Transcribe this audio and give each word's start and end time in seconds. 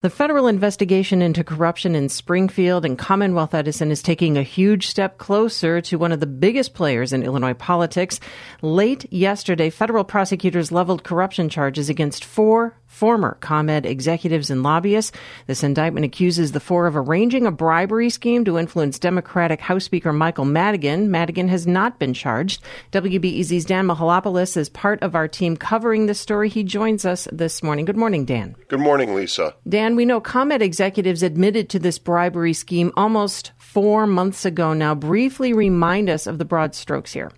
The 0.00 0.10
federal 0.10 0.46
investigation 0.46 1.20
into 1.22 1.42
corruption 1.42 1.96
in 1.96 2.08
Springfield 2.08 2.84
and 2.84 2.96
Commonwealth 2.96 3.52
Edison 3.52 3.90
is 3.90 4.00
taking 4.00 4.38
a 4.38 4.44
huge 4.44 4.86
step 4.86 5.18
closer 5.18 5.80
to 5.80 5.98
one 5.98 6.12
of 6.12 6.20
the 6.20 6.26
biggest 6.26 6.72
players 6.72 7.12
in 7.12 7.24
Illinois 7.24 7.54
politics. 7.54 8.20
Late 8.62 9.12
yesterday, 9.12 9.70
federal 9.70 10.04
prosecutors 10.04 10.70
leveled 10.70 11.02
corruption 11.02 11.48
charges 11.48 11.88
against 11.88 12.24
four 12.24 12.76
former 12.98 13.38
ComEd 13.40 13.86
executives 13.86 14.50
and 14.50 14.64
lobbyists. 14.64 15.12
This 15.46 15.62
indictment 15.62 16.04
accuses 16.04 16.50
the 16.50 16.58
four 16.58 16.88
of 16.88 16.96
arranging 16.96 17.46
a 17.46 17.52
bribery 17.52 18.10
scheme 18.10 18.44
to 18.44 18.58
influence 18.58 18.98
Democratic 18.98 19.60
House 19.60 19.84
Speaker 19.84 20.12
Michael 20.12 20.44
Madigan. 20.44 21.08
Madigan 21.08 21.46
has 21.46 21.64
not 21.64 22.00
been 22.00 22.12
charged. 22.12 22.60
WBEZ's 22.90 23.64
Dan 23.64 23.86
Mihalopoulos 23.86 24.56
is 24.56 24.68
part 24.68 25.00
of 25.00 25.14
our 25.14 25.28
team 25.28 25.56
covering 25.56 26.06
this 26.06 26.18
story. 26.18 26.48
He 26.48 26.64
joins 26.64 27.04
us 27.04 27.28
this 27.30 27.62
morning. 27.62 27.84
Good 27.84 27.96
morning, 27.96 28.24
Dan. 28.24 28.56
Good 28.66 28.80
morning, 28.80 29.14
Lisa. 29.14 29.54
Dan, 29.68 29.94
we 29.94 30.04
know 30.04 30.20
ComEd 30.20 30.60
executives 30.60 31.22
admitted 31.22 31.68
to 31.68 31.78
this 31.78 32.00
bribery 32.00 32.52
scheme 32.52 32.90
almost 32.96 33.52
four 33.58 34.08
months 34.08 34.44
ago 34.44 34.72
now. 34.72 34.96
Briefly 34.96 35.52
remind 35.52 36.10
us 36.10 36.26
of 36.26 36.38
the 36.38 36.44
broad 36.44 36.74
strokes 36.74 37.12
here. 37.12 37.30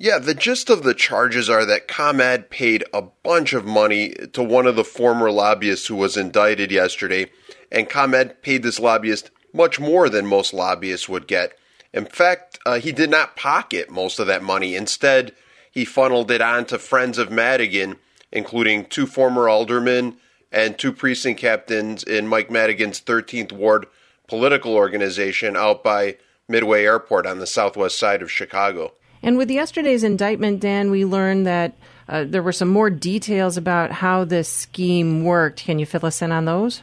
Yeah, 0.00 0.20
the 0.20 0.34
gist 0.34 0.70
of 0.70 0.84
the 0.84 0.94
charges 0.94 1.50
are 1.50 1.64
that 1.64 1.88
ComEd 1.88 2.50
paid 2.50 2.84
a 2.94 3.02
bunch 3.02 3.52
of 3.52 3.64
money 3.64 4.10
to 4.32 4.44
one 4.44 4.68
of 4.68 4.76
the 4.76 4.84
former 4.84 5.28
lobbyists 5.32 5.88
who 5.88 5.96
was 5.96 6.16
indicted 6.16 6.70
yesterday, 6.70 7.32
and 7.72 7.90
ComEd 7.90 8.40
paid 8.40 8.62
this 8.62 8.78
lobbyist 8.78 9.32
much 9.52 9.80
more 9.80 10.08
than 10.08 10.24
most 10.24 10.54
lobbyists 10.54 11.08
would 11.08 11.26
get. 11.26 11.58
In 11.92 12.04
fact, 12.04 12.60
uh, 12.64 12.78
he 12.78 12.92
did 12.92 13.10
not 13.10 13.34
pocket 13.34 13.90
most 13.90 14.20
of 14.20 14.28
that 14.28 14.40
money. 14.40 14.76
Instead, 14.76 15.34
he 15.68 15.84
funneled 15.84 16.30
it 16.30 16.40
on 16.40 16.64
to 16.66 16.78
friends 16.78 17.18
of 17.18 17.32
Madigan, 17.32 17.96
including 18.30 18.84
two 18.84 19.06
former 19.06 19.48
aldermen 19.48 20.16
and 20.52 20.78
two 20.78 20.92
precinct 20.92 21.40
captains 21.40 22.04
in 22.04 22.28
Mike 22.28 22.52
Madigan's 22.52 23.00
13th 23.00 23.50
Ward 23.50 23.86
political 24.28 24.74
organization 24.74 25.56
out 25.56 25.82
by 25.82 26.18
Midway 26.46 26.84
Airport 26.84 27.26
on 27.26 27.40
the 27.40 27.48
southwest 27.48 27.98
side 27.98 28.22
of 28.22 28.30
Chicago. 28.30 28.92
And 29.22 29.36
with 29.36 29.50
yesterday's 29.50 30.04
indictment, 30.04 30.60
Dan, 30.60 30.90
we 30.90 31.04
learned 31.04 31.46
that 31.46 31.74
uh, 32.08 32.24
there 32.24 32.42
were 32.42 32.52
some 32.52 32.68
more 32.68 32.90
details 32.90 33.56
about 33.56 33.90
how 33.90 34.24
this 34.24 34.48
scheme 34.48 35.24
worked. 35.24 35.60
Can 35.60 35.78
you 35.78 35.86
fill 35.86 36.06
us 36.06 36.22
in 36.22 36.32
on 36.32 36.44
those? 36.44 36.82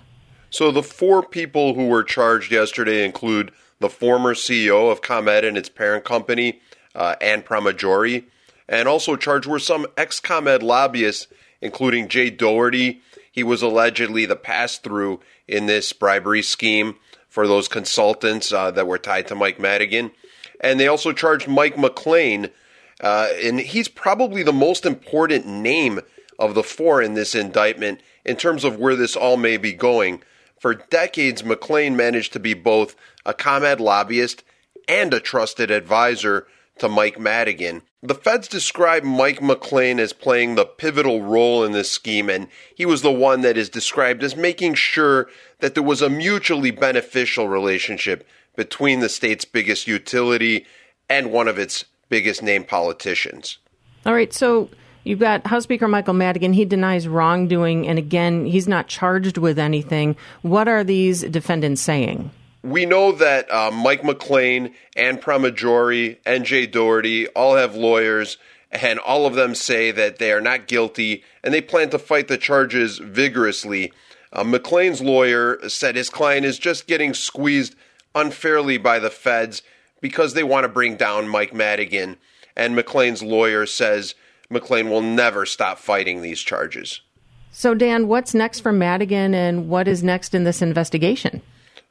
So, 0.49 0.71
the 0.71 0.83
four 0.83 1.23
people 1.23 1.73
who 1.73 1.87
were 1.87 2.03
charged 2.03 2.51
yesterday 2.51 3.03
include 3.03 3.51
the 3.79 3.89
former 3.89 4.33
CEO 4.33 4.91
of 4.91 5.01
ComEd 5.01 5.43
and 5.43 5.57
its 5.57 5.69
parent 5.69 6.05
company, 6.05 6.61
uh, 6.93 7.15
Anne 7.19 7.41
Pramaggiore, 7.41 8.23
and 8.69 8.87
also 8.87 9.15
charged 9.15 9.47
were 9.47 9.59
some 9.59 9.87
ex 9.97 10.19
ComEd 10.19 10.63
lobbyists, 10.63 11.27
including 11.61 12.07
Jay 12.07 12.29
Doherty. 12.29 13.01
He 13.31 13.43
was 13.43 13.61
allegedly 13.61 14.25
the 14.25 14.37
pass 14.37 14.77
through 14.77 15.19
in 15.47 15.65
this 15.65 15.91
bribery 15.91 16.41
scheme 16.41 16.95
for 17.27 17.47
those 17.47 17.67
consultants 17.67 18.53
uh, 18.53 18.71
that 18.71 18.87
were 18.87 18.97
tied 18.97 19.27
to 19.27 19.35
Mike 19.35 19.59
Madigan 19.59 20.11
and 20.61 20.79
they 20.79 20.87
also 20.87 21.11
charged 21.11 21.47
Mike 21.47 21.75
McClain, 21.75 22.51
uh, 23.01 23.29
and 23.43 23.59
he's 23.59 23.87
probably 23.87 24.43
the 24.43 24.53
most 24.53 24.85
important 24.85 25.45
name 25.45 25.99
of 26.39 26.53
the 26.53 26.63
four 26.63 27.01
in 27.01 27.13
this 27.13 27.35
indictment 27.35 28.01
in 28.23 28.35
terms 28.35 28.63
of 28.63 28.77
where 28.77 28.95
this 28.95 29.15
all 29.15 29.37
may 29.37 29.57
be 29.57 29.73
going. 29.73 30.21
For 30.59 30.73
decades, 30.73 31.43
McClain 31.43 31.95
managed 31.95 32.33
to 32.33 32.39
be 32.39 32.53
both 32.53 32.95
a 33.25 33.33
ComEd 33.33 33.79
lobbyist 33.79 34.43
and 34.87 35.13
a 35.13 35.19
trusted 35.19 35.71
advisor 35.71 36.47
to 36.79 36.89
Mike 36.89 37.19
Madigan. 37.19 37.81
The 38.01 38.15
feds 38.15 38.47
describe 38.47 39.03
Mike 39.03 39.39
McClain 39.39 39.99
as 39.99 40.13
playing 40.13 40.55
the 40.55 40.65
pivotal 40.65 41.21
role 41.21 41.63
in 41.63 41.71
this 41.71 41.89
scheme, 41.89 42.29
and 42.29 42.47
he 42.75 42.85
was 42.85 43.01
the 43.01 43.11
one 43.11 43.41
that 43.41 43.57
is 43.57 43.69
described 43.69 44.23
as 44.23 44.35
making 44.35 44.75
sure 44.75 45.27
that 45.59 45.73
there 45.73 45.83
was 45.83 46.01
a 46.01 46.09
mutually 46.09 46.71
beneficial 46.71 47.47
relationship 47.47 48.27
between 48.55 48.99
the 48.99 49.09
state's 49.09 49.45
biggest 49.45 49.87
utility 49.87 50.65
and 51.09 51.31
one 51.31 51.47
of 51.47 51.59
its 51.59 51.85
biggest 52.09 52.41
name 52.41 52.63
politicians. 52.63 53.57
All 54.05 54.13
right, 54.13 54.33
so 54.33 54.69
you've 55.03 55.19
got 55.19 55.45
House 55.47 55.63
Speaker 55.63 55.87
Michael 55.87 56.13
Madigan. 56.13 56.53
He 56.53 56.65
denies 56.65 57.07
wrongdoing, 57.07 57.87
and 57.87 57.97
again, 57.97 58.45
he's 58.45 58.67
not 58.67 58.87
charged 58.87 59.37
with 59.37 59.57
anything. 59.57 60.15
What 60.41 60.67
are 60.67 60.83
these 60.83 61.23
defendants 61.23 61.81
saying? 61.81 62.31
We 62.63 62.85
know 62.85 63.11
that 63.11 63.51
uh, 63.51 63.69
Mike 63.71 64.01
McClain, 64.01 64.73
Anne 64.95 65.17
Pramaggiore, 65.19 66.17
and 66.25 66.45
Jay 66.45 66.65
Doherty 66.65 67.27
all 67.29 67.55
have 67.55 67.75
lawyers, 67.75 68.37
and 68.71 68.97
all 68.99 69.27
of 69.27 69.35
them 69.35 69.53
say 69.53 69.91
that 69.91 70.17
they 70.17 70.31
are 70.31 70.41
not 70.41 70.67
guilty, 70.67 71.23
and 71.43 71.53
they 71.53 71.61
plan 71.61 71.91
to 71.91 71.99
fight 71.99 72.27
the 72.27 72.37
charges 72.37 72.97
vigorously. 72.97 73.93
Uh, 74.33 74.43
McClain's 74.43 75.01
lawyer 75.01 75.59
said 75.69 75.95
his 75.95 76.09
client 76.09 76.45
is 76.45 76.57
just 76.57 76.87
getting 76.87 77.13
squeezed 77.13 77.75
unfairly 78.15 78.77
by 78.77 78.97
the 78.97 79.09
feds 79.09 79.61
because 80.01 80.33
they 80.33 80.43
want 80.43 80.63
to 80.63 80.69
bring 80.69 80.95
down 80.95 81.27
Mike 81.27 81.53
Madigan. 81.53 82.17
And 82.55 82.75
McClain's 82.75 83.21
lawyer 83.21 83.65
says 83.65 84.15
McClain 84.49 84.89
will 84.89 85.01
never 85.01 85.45
stop 85.45 85.77
fighting 85.77 86.21
these 86.21 86.41
charges. 86.41 87.01
So, 87.51 87.73
Dan, 87.73 88.07
what's 88.07 88.33
next 88.33 88.61
for 88.61 88.71
Madigan 88.71 89.33
and 89.33 89.69
what 89.69 89.87
is 89.87 90.03
next 90.03 90.33
in 90.33 90.43
this 90.43 90.61
investigation? 90.61 91.41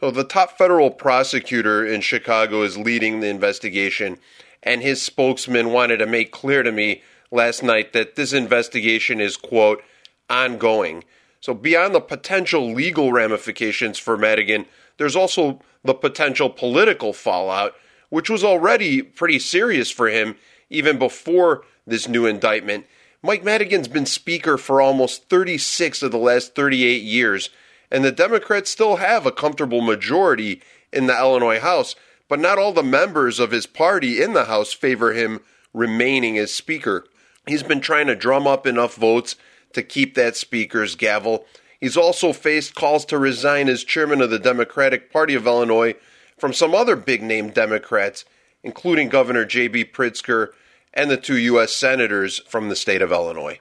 So, 0.00 0.10
the 0.10 0.24
top 0.24 0.58
federal 0.58 0.90
prosecutor 0.90 1.86
in 1.86 2.02
Chicago 2.02 2.62
is 2.62 2.76
leading 2.76 3.20
the 3.20 3.28
investigation, 3.28 4.18
and 4.62 4.82
his 4.82 5.00
spokesman 5.00 5.70
wanted 5.70 5.98
to 5.98 6.06
make 6.06 6.32
clear 6.32 6.62
to 6.62 6.70
me 6.70 7.02
last 7.30 7.62
night 7.62 7.94
that 7.94 8.14
this 8.14 8.34
investigation 8.34 9.20
is, 9.20 9.38
quote, 9.38 9.82
ongoing. 10.28 11.02
So, 11.44 11.52
beyond 11.52 11.94
the 11.94 12.00
potential 12.00 12.72
legal 12.72 13.12
ramifications 13.12 13.98
for 13.98 14.16
Madigan, 14.16 14.64
there's 14.96 15.14
also 15.14 15.60
the 15.84 15.92
potential 15.92 16.48
political 16.48 17.12
fallout, 17.12 17.74
which 18.08 18.30
was 18.30 18.42
already 18.42 19.02
pretty 19.02 19.38
serious 19.38 19.90
for 19.90 20.08
him 20.08 20.36
even 20.70 20.98
before 20.98 21.66
this 21.86 22.08
new 22.08 22.24
indictment. 22.24 22.86
Mike 23.22 23.44
Madigan's 23.44 23.88
been 23.88 24.06
Speaker 24.06 24.56
for 24.56 24.80
almost 24.80 25.28
36 25.28 26.02
of 26.02 26.12
the 26.12 26.16
last 26.16 26.54
38 26.54 27.02
years, 27.02 27.50
and 27.90 28.02
the 28.02 28.10
Democrats 28.10 28.70
still 28.70 28.96
have 28.96 29.26
a 29.26 29.30
comfortable 29.30 29.82
majority 29.82 30.62
in 30.94 31.08
the 31.08 31.18
Illinois 31.18 31.60
House, 31.60 31.94
but 32.26 32.40
not 32.40 32.56
all 32.56 32.72
the 32.72 32.82
members 32.82 33.38
of 33.38 33.50
his 33.50 33.66
party 33.66 34.22
in 34.22 34.32
the 34.32 34.46
House 34.46 34.72
favor 34.72 35.12
him 35.12 35.40
remaining 35.74 36.38
as 36.38 36.54
Speaker. 36.54 37.04
He's 37.46 37.62
been 37.62 37.82
trying 37.82 38.06
to 38.06 38.16
drum 38.16 38.46
up 38.46 38.66
enough 38.66 38.94
votes 38.94 39.36
to 39.74 39.82
keep 39.82 40.14
that 40.14 40.36
Speaker's 40.36 40.94
gavel 40.94 41.46
He's 41.84 41.98
also 41.98 42.32
faced 42.32 42.74
calls 42.74 43.04
to 43.04 43.18
resign 43.18 43.68
as 43.68 43.84
chairman 43.84 44.22
of 44.22 44.30
the 44.30 44.38
Democratic 44.38 45.12
Party 45.12 45.34
of 45.34 45.46
Illinois 45.46 45.96
from 46.38 46.54
some 46.54 46.74
other 46.74 46.96
big 46.96 47.22
name 47.22 47.50
Democrats, 47.50 48.24
including 48.62 49.10
Governor 49.10 49.44
J.B. 49.44 49.84
Pritzker 49.92 50.48
and 50.94 51.10
the 51.10 51.18
two 51.18 51.36
U.S. 51.36 51.74
senators 51.74 52.38
from 52.48 52.70
the 52.70 52.74
state 52.74 53.02
of 53.02 53.12
Illinois. 53.12 53.60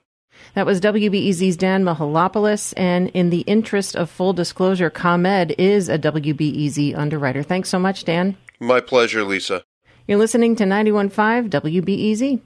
That 0.54 0.66
was 0.66 0.80
WBEZ's 0.80 1.58
Dan 1.58 1.84
Mihalopoulos. 1.84 2.74
And 2.78 3.10
in 3.10 3.30
the 3.30 3.42
interest 3.42 3.94
of 3.98 4.10
full 4.10 4.32
disclosure, 4.32 4.90
ComEd 4.90 5.56
is 5.58 5.90
a 5.90 6.00
WBEZ 6.00 6.98
underwriter. 6.98 7.44
Thanks 7.44 7.68
so 7.68 7.78
much, 7.78 8.06
Dan. 8.06 8.38
My 8.58 8.80
pleasure, 8.80 9.26
Lisa. 9.26 9.66
You're 10.08 10.18
listening 10.18 10.56
to 10.56 10.64
91.5 10.64 11.50
WBEZ. 11.50 12.40